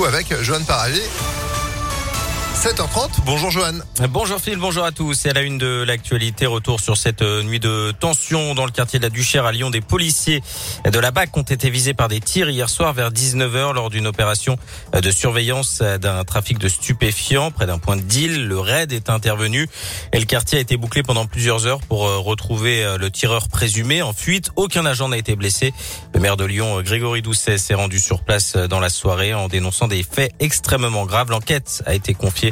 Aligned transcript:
avec 0.00 0.32
Johan 0.42 0.64
Paravé. 0.64 1.02
7h30. 2.62 3.24
Bonjour 3.26 3.50
Johan. 3.50 3.72
Bonjour 4.10 4.38
Phil, 4.38 4.56
bonjour 4.56 4.84
à 4.84 4.92
tous. 4.92 5.26
Et 5.26 5.30
à 5.30 5.32
la 5.32 5.42
une 5.42 5.58
de 5.58 5.82
l'actualité, 5.82 6.46
retour 6.46 6.78
sur 6.78 6.96
cette 6.96 7.22
euh, 7.22 7.42
nuit 7.42 7.58
de 7.58 7.92
tension 7.98 8.54
dans 8.54 8.66
le 8.66 8.70
quartier 8.70 9.00
de 9.00 9.04
la 9.04 9.10
Duchère 9.10 9.46
à 9.46 9.50
Lyon. 9.50 9.70
Des 9.70 9.80
policiers 9.80 10.44
de 10.88 10.98
la 11.00 11.10
BAC 11.10 11.36
ont 11.36 11.42
été 11.42 11.70
visés 11.70 11.92
par 11.92 12.06
des 12.06 12.20
tirs 12.20 12.48
hier 12.50 12.70
soir 12.70 12.92
vers 12.92 13.10
19h 13.10 13.74
lors 13.74 13.90
d'une 13.90 14.06
opération 14.06 14.58
de 14.92 15.10
surveillance 15.10 15.82
d'un 15.82 16.22
trafic 16.22 16.58
de 16.58 16.68
stupéfiants 16.68 17.50
près 17.50 17.66
d'un 17.66 17.78
point 17.78 17.96
de 17.96 18.02
deal. 18.02 18.46
Le 18.46 18.60
raid 18.60 18.92
est 18.92 19.10
intervenu 19.10 19.68
et 20.12 20.20
le 20.20 20.24
quartier 20.24 20.58
a 20.58 20.60
été 20.60 20.76
bouclé 20.76 21.02
pendant 21.02 21.26
plusieurs 21.26 21.66
heures 21.66 21.80
pour 21.80 22.06
euh, 22.06 22.18
retrouver 22.18 22.84
euh, 22.84 22.96
le 22.96 23.10
tireur 23.10 23.48
présumé 23.48 24.02
en 24.02 24.12
fuite. 24.12 24.52
Aucun 24.54 24.86
agent 24.86 25.08
n'a 25.08 25.18
été 25.18 25.34
blessé. 25.34 25.74
Le 26.14 26.20
maire 26.20 26.36
de 26.36 26.44
Lyon, 26.44 26.80
Grégory 26.82 27.22
Doucet, 27.22 27.58
s'est 27.58 27.74
rendu 27.74 27.98
sur 27.98 28.22
place 28.22 28.54
dans 28.54 28.78
la 28.78 28.88
soirée 28.88 29.34
en 29.34 29.48
dénonçant 29.48 29.88
des 29.88 30.04
faits 30.04 30.32
extrêmement 30.38 31.06
graves. 31.06 31.30
L'enquête 31.30 31.82
a 31.86 31.94
été 31.94 32.14
confiée 32.14 32.51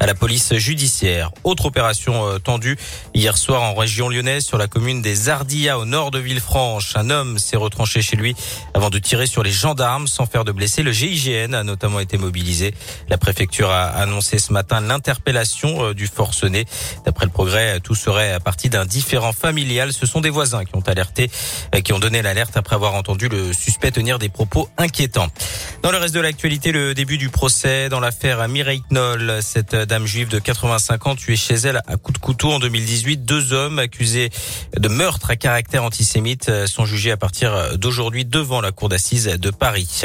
à 0.00 0.06
la 0.06 0.14
police 0.14 0.54
judiciaire. 0.54 1.30
Autre 1.44 1.66
opération 1.66 2.26
euh, 2.26 2.38
tendue 2.38 2.76
hier 3.14 3.36
soir 3.36 3.62
en 3.62 3.74
région 3.74 4.08
lyonnaise 4.08 4.44
sur 4.44 4.58
la 4.58 4.68
commune 4.68 5.02
des 5.02 5.28
Ardillas 5.28 5.78
au 5.78 5.84
nord 5.84 6.10
de 6.10 6.18
Villefranche. 6.18 6.96
Un 6.96 7.10
homme 7.10 7.38
s'est 7.38 7.56
retranché 7.56 8.02
chez 8.02 8.16
lui 8.16 8.34
avant 8.74 8.90
de 8.90 8.98
tirer 8.98 9.26
sur 9.26 9.42
les 9.42 9.50
gendarmes 9.50 10.06
sans 10.06 10.26
faire 10.26 10.44
de 10.44 10.52
blessés. 10.52 10.82
Le 10.82 10.92
GIGN 10.92 11.54
a 11.54 11.64
notamment 11.64 12.00
été 12.00 12.18
mobilisé. 12.18 12.74
La 13.08 13.18
préfecture 13.18 13.70
a 13.70 13.86
annoncé 13.86 14.38
ce 14.38 14.52
matin 14.52 14.80
l'interpellation 14.80 15.86
euh, 15.86 15.94
du 15.94 16.06
forcené. 16.06 16.64
D'après 17.04 17.26
le 17.26 17.32
progrès, 17.32 17.80
tout 17.80 17.94
serait 17.94 18.32
à 18.32 18.40
partie 18.40 18.68
d'un 18.68 18.86
différent 18.86 19.32
familial. 19.32 19.92
Ce 19.92 20.06
sont 20.06 20.20
des 20.20 20.30
voisins 20.30 20.64
qui 20.64 20.76
ont 20.76 20.86
alerté, 20.86 21.30
euh, 21.74 21.80
qui 21.80 21.92
ont 21.92 21.98
donné 21.98 22.22
l'alerte 22.22 22.56
après 22.56 22.76
avoir 22.76 22.94
entendu 22.94 23.28
le 23.28 23.52
suspect 23.52 23.90
tenir 23.90 24.18
des 24.18 24.28
propos 24.28 24.68
inquiétants. 24.78 25.28
Dans 25.82 25.90
le 25.90 25.98
reste 25.98 26.14
de 26.14 26.20
l'actualité, 26.20 26.72
le 26.72 26.94
début 26.94 27.18
du 27.18 27.28
procès 27.28 27.88
dans 27.88 28.00
l'affaire 28.00 28.46
Mireille 28.48 28.82
Knoll, 28.90 29.38
cette 29.42 29.87
dame 29.88 30.06
juive 30.06 30.28
de 30.28 30.38
85 30.38 31.06
ans 31.06 31.16
tuée 31.16 31.34
chez 31.34 31.54
elle 31.54 31.80
à 31.86 31.96
coups 31.96 32.20
de 32.20 32.22
couteau 32.22 32.52
en 32.52 32.58
2018. 32.58 33.24
Deux 33.24 33.54
hommes 33.54 33.78
accusés 33.78 34.28
de 34.76 34.88
meurtre 34.88 35.30
à 35.30 35.36
caractère 35.36 35.82
antisémite 35.82 36.66
sont 36.66 36.84
jugés 36.84 37.10
à 37.10 37.16
partir 37.16 37.78
d'aujourd'hui 37.78 38.26
devant 38.26 38.60
la 38.60 38.70
cour 38.70 38.90
d'assises 38.90 39.24
de 39.24 39.50
Paris. 39.50 40.02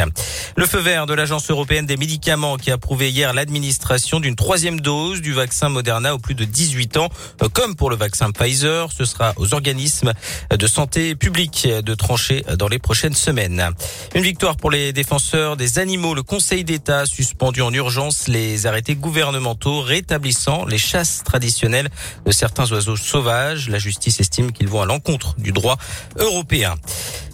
Le 0.56 0.66
feu 0.66 0.80
vert 0.80 1.06
de 1.06 1.14
l'Agence 1.14 1.52
européenne 1.52 1.86
des 1.86 1.98
médicaments 1.98 2.56
qui 2.56 2.72
a 2.72 2.76
approuvé 2.76 3.11
hier 3.11 3.34
l'administration 3.34 4.22
d'une 4.22 4.38
troisième 4.38 4.80
dose 4.80 5.20
du 5.20 5.34
vaccin 5.34 5.67
Moderna 5.67 6.16
aux 6.16 6.20
plus 6.20 6.36
de 6.36 6.45
18 6.45 6.95
ans. 6.98 7.09
Comme 7.52 7.76
pour 7.76 7.89
le 7.89 7.98
vaccin 7.98 8.31
Pfizer, 8.31 8.89
ce 8.98 9.04
sera 9.04 9.34
aux 9.36 9.54
organismes 9.54 10.14
de 10.50 10.67
santé 10.67 11.14
publique 11.16 11.67
de 11.67 11.94
trancher 11.94 12.45
dans 12.58 12.70
les 12.70 12.80
prochaines 12.80 13.16
semaines. 13.16 13.70
Une 14.16 14.23
victoire 14.23 14.56
pour 14.56 14.72
les 14.72 14.94
défenseurs 14.94 15.58
des 15.58 15.78
animaux. 15.78 16.14
Le 16.14 16.23
Conseil 16.23 16.64
d'État 16.64 17.00
a 17.00 17.06
suspendu 17.06 17.61
en 17.61 17.73
urgence 17.73 18.30
les 18.30 18.66
arrêtés 18.66 18.95
gouvernementaux 18.95 19.73
rétablissant 19.82 20.66
les 20.66 20.78
chasses 20.78 21.24
traditionnelles 21.24 21.90
de 22.26 22.32
certains 22.32 22.72
oiseaux 22.72 22.96
sauvages. 22.96 23.70
La 23.70 23.80
justice 23.80 24.20
estime 24.20 24.52
qu'ils 24.52 24.68
vont 24.68 24.82
à 24.82 24.86
l'encontre 24.86 25.36
du 25.38 25.52
droit 25.52 25.78
européen. 26.18 26.76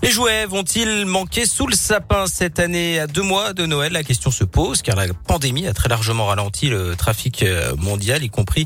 Les 0.02 0.12
jouets 0.12 0.46
vont-ils 0.46 1.06
manquer 1.06 1.46
sous 1.46 1.68
le 1.68 1.76
sapin 1.76 2.26
cette 2.26 2.60
année 2.60 3.00
à 3.00 3.08
deux 3.08 3.22
mois 3.22 3.52
de 3.52 3.66
Noël? 3.66 3.92
La 3.92 4.04
question 4.04 4.32
se 4.32 4.46
pose 4.46 4.82
car 4.82 4.96
la 4.96 5.08
pandémie 5.14 5.68
a 5.68 5.74
très 5.74 5.90
largement 5.90 6.28
ralenti 6.28 6.70
le 6.70 6.96
trafic 6.96 7.44
euh, 7.44 7.76
mondial, 7.76 8.24
y 8.24 8.30
compris 8.30 8.66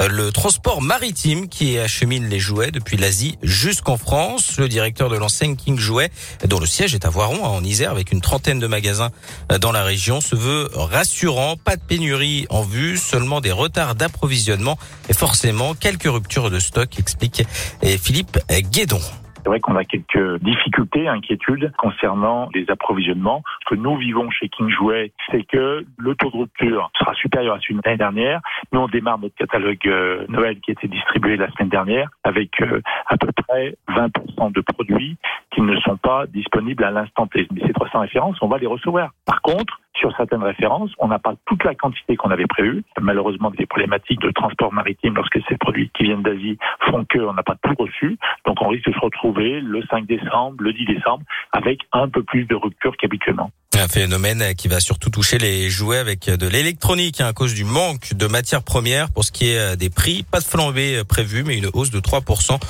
euh, 0.00 0.08
le 0.08 0.32
transport 0.32 0.82
maritime 0.82 1.48
qui 1.48 1.78
achemine 1.78 2.28
les 2.28 2.40
jouets 2.40 2.72
depuis 2.72 2.96
l'Asie 2.96 3.38
jusqu'en 3.44 3.96
France. 3.96 4.56
Le 4.58 4.68
directeur 4.68 5.08
de 5.08 5.16
l'enseigne 5.16 5.54
King 5.54 5.78
Jouet, 5.78 6.10
dont 6.48 6.58
le 6.58 6.66
siège 6.66 6.96
est 6.96 7.04
à 7.04 7.10
Voiron, 7.10 7.44
en 7.44 7.62
Isère, 7.62 7.92
avec 7.92 8.10
une 8.10 8.20
trentaine 8.20 8.58
de 8.58 8.66
magasins 8.66 9.12
euh, 9.52 9.58
dans 9.58 9.70
la 9.70 9.84
région, 9.84 10.20
se 10.20 10.34
veut 10.34 10.68
rassurant. 10.74 11.56
Pas 11.56 11.76
de 11.76 11.82
pénurie 11.82 12.46
en 12.50 12.62
vue, 12.62 12.98
seulement 12.98 13.40
des 13.40 13.52
retards 13.52 13.94
d'approvisionnement 13.94 14.76
et 15.08 15.14
forcément 15.14 15.74
quelques 15.74 16.10
ruptures 16.10 16.50
de 16.50 16.58
stock, 16.58 16.98
explique 16.98 17.44
Philippe 17.82 18.40
Guédon. 18.72 19.00
C'est 19.42 19.48
vrai 19.48 19.58
qu'on 19.58 19.74
a 19.74 19.84
quelques 19.84 20.40
difficultés, 20.40 21.08
inquiétudes 21.08 21.72
concernant 21.76 22.48
les 22.54 22.64
approvisionnements. 22.70 23.42
Ce 23.64 23.74
que 23.74 23.80
nous 23.80 23.96
vivons 23.96 24.30
chez 24.30 24.48
King 24.48 24.68
Jouet, 24.70 25.12
c'est 25.30 25.42
que 25.42 25.84
le 25.98 26.14
taux 26.14 26.30
de 26.30 26.36
rupture 26.36 26.90
sera 26.96 27.12
supérieur 27.14 27.56
à 27.56 27.60
celui 27.60 27.74
de 27.74 27.80
l'année 27.84 27.98
dernière. 27.98 28.40
Nous, 28.72 28.80
on 28.80 28.86
démarre 28.86 29.18
notre 29.18 29.34
catalogue 29.34 29.86
euh, 29.86 30.24
Noël 30.28 30.60
qui 30.60 30.70
a 30.70 30.72
été 30.72 30.86
distribué 30.86 31.36
la 31.36 31.50
semaine 31.50 31.70
dernière 31.70 32.08
avec 32.22 32.60
euh, 32.62 32.80
à 33.06 33.16
peu 33.16 33.31
près 33.52 33.76
20% 33.88 34.52
de 34.52 34.60
produits 34.62 35.16
qui 35.54 35.60
ne 35.60 35.76
sont 35.80 35.96
pas 35.96 36.26
disponibles 36.26 36.84
à 36.84 36.90
l'instant 36.90 37.26
T. 37.26 37.46
Mais 37.52 37.60
ces 37.66 37.72
300 37.72 38.00
références, 38.00 38.36
on 38.40 38.48
va 38.48 38.58
les 38.58 38.66
recevoir. 38.66 39.10
Par 39.26 39.42
contre, 39.42 39.80
sur 39.94 40.14
certaines 40.16 40.42
références, 40.42 40.90
on 40.98 41.08
n'a 41.08 41.18
pas 41.18 41.34
toute 41.46 41.62
la 41.64 41.74
quantité 41.74 42.16
qu'on 42.16 42.30
avait 42.30 42.46
prévue. 42.46 42.82
Malheureusement, 43.00 43.50
des 43.50 43.66
problématiques 43.66 44.20
de 44.20 44.30
transport 44.30 44.72
maritime 44.72 45.14
lorsque 45.14 45.38
ces 45.48 45.58
produits 45.58 45.90
qui 45.94 46.04
viennent 46.04 46.22
d'Asie 46.22 46.58
font 46.86 47.04
qu'on 47.04 47.34
n'a 47.34 47.42
pas 47.42 47.56
tout 47.62 47.74
reçu. 47.78 48.18
Donc 48.46 48.56
on 48.62 48.68
risque 48.68 48.88
de 48.88 48.94
se 48.94 49.00
retrouver 49.00 49.60
le 49.60 49.82
5 49.90 50.06
décembre, 50.06 50.56
le 50.60 50.72
10 50.72 50.86
décembre, 50.86 51.24
avec 51.52 51.80
un 51.92 52.08
peu 52.08 52.22
plus 52.22 52.46
de 52.46 52.54
rupture 52.54 52.96
qu'habituellement. 52.96 53.50
Un 53.82 53.88
phénomène 53.88 54.54
qui 54.54 54.68
va 54.68 54.78
surtout 54.78 55.10
toucher 55.10 55.38
les 55.38 55.68
jouets 55.68 55.98
avec 55.98 56.30
de 56.30 56.46
l'électronique 56.46 57.20
hein, 57.20 57.26
à 57.26 57.32
cause 57.32 57.52
du 57.52 57.64
manque 57.64 58.14
de 58.14 58.28
matières 58.28 58.62
premières. 58.62 59.10
Pour 59.10 59.24
ce 59.24 59.32
qui 59.32 59.50
est 59.50 59.58
euh, 59.58 59.74
des 59.74 59.90
prix, 59.90 60.22
pas 60.22 60.38
de 60.38 60.44
flambée 60.44 60.98
euh, 60.98 61.04
prévue, 61.04 61.42
mais 61.42 61.56
une 61.58 61.68
hausse 61.72 61.90
de 61.90 61.98
3% 61.98 62.60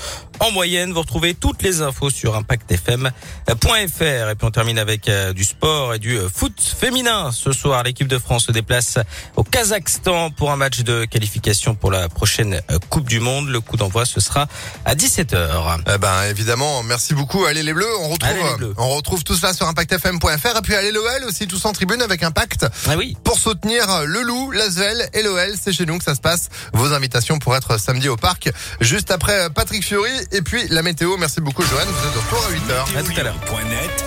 en 0.40 0.50
moyenne. 0.52 0.90
Vous 0.94 1.00
retrouvez 1.00 1.34
toutes 1.34 1.62
les 1.62 1.82
infos 1.82 2.08
sur 2.08 2.34
impactfm.fr. 2.34 3.02
Et 3.50 4.34
puis 4.34 4.46
on 4.46 4.50
termine 4.50 4.78
avec 4.78 5.06
euh, 5.10 5.34
du 5.34 5.44
sport 5.44 5.92
et 5.92 5.98
du 5.98 6.18
foot 6.34 6.58
féminin. 6.62 7.30
Ce 7.30 7.52
soir, 7.52 7.82
l'équipe 7.82 8.08
de 8.08 8.18
France 8.18 8.46
se 8.46 8.52
déplace 8.52 8.96
au 9.36 9.44
Kazakhstan 9.44 10.30
pour 10.30 10.50
un 10.50 10.56
match 10.56 10.80
de 10.80 11.04
qualification 11.04 11.74
pour 11.74 11.90
la 11.90 12.08
prochaine 12.08 12.62
Coupe 12.88 13.10
du 13.10 13.20
Monde. 13.20 13.50
Le 13.50 13.60
coup 13.60 13.76
d'envoi, 13.76 14.06
ce 14.06 14.18
sera 14.18 14.46
à 14.86 14.94
17h. 14.94 15.82
Eh 15.94 15.98
ben, 15.98 16.22
évidemment, 16.30 16.82
merci 16.84 17.12
beaucoup. 17.12 17.44
Allez 17.44 17.62
les 17.62 17.74
Bleus, 17.74 17.98
on 18.00 18.08
retrouve, 18.08 18.74
on 18.78 18.88
retrouve 18.96 19.24
tout 19.24 19.34
cela 19.34 19.52
sur 19.52 19.68
impactfm.fr. 19.68 20.56
Et 20.56 20.62
puis 20.62 20.74
allez 20.74 20.90
l'OL 21.02 21.24
aussi 21.24 21.46
tous 21.46 21.64
en 21.64 21.72
tribune 21.72 22.02
avec 22.02 22.22
Impact. 22.22 22.66
Ah 22.88 22.96
oui. 22.96 23.16
Pour 23.24 23.38
soutenir 23.38 24.04
le 24.06 24.22
Loup, 24.22 24.50
l'Asvel 24.52 25.08
et 25.12 25.22
l'OL, 25.22 25.54
c'est 25.60 25.72
chez 25.72 25.86
nous 25.86 25.98
que 25.98 26.04
ça 26.04 26.14
se 26.14 26.20
passe. 26.20 26.48
Vos 26.72 26.92
invitations 26.92 27.38
pour 27.38 27.56
être 27.56 27.78
samedi 27.78 28.08
au 28.08 28.16
parc, 28.16 28.50
juste 28.80 29.10
après 29.10 29.50
Patrick 29.50 29.84
Fiori 29.84 30.12
et 30.32 30.42
puis 30.42 30.66
la 30.68 30.82
météo. 30.82 31.16
Merci 31.16 31.40
beaucoup 31.40 31.62
Johan, 31.62 31.84
vous 31.86 32.08
êtes 32.08 32.14
de 32.14 32.18
retour 32.18 32.44
à 32.46 32.50
8h. 32.52 32.98
À 32.98 33.02
tout 33.02 33.20
à 33.20 33.22
l'heure. 33.22 34.02